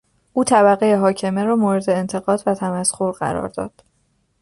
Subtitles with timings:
[0.33, 3.83] او طبقهی حاکمه را مورد انتقاد و تمسخر قرار داد.